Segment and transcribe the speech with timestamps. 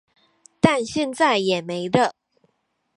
[0.59, 2.15] 但現在也沒了